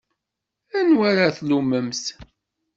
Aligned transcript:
Anwa 0.77 1.05
ara 1.11 1.35
tlummemt? 1.37 2.05